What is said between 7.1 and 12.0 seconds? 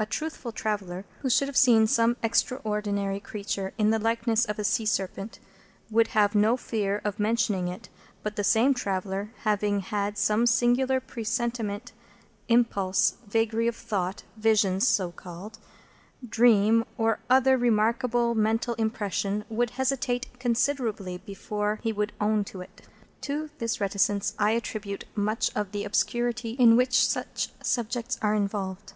mentioning it; but the same traveller, having had some singular presentiment,